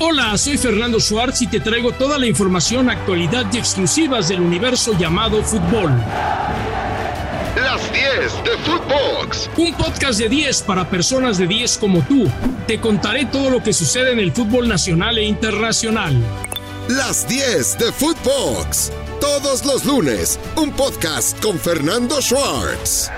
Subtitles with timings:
[0.00, 4.96] Hola, soy Fernando Schwartz y te traigo toda la información, actualidad y exclusivas del universo
[4.96, 5.90] llamado fútbol.
[7.56, 9.50] Las 10 de Footbox.
[9.56, 12.30] Un podcast de 10 para personas de 10 como tú.
[12.68, 16.16] Te contaré todo lo que sucede en el fútbol nacional e internacional.
[16.86, 18.92] Las 10 de Footbox.
[19.20, 23.10] Todos los lunes, un podcast con Fernando Schwartz.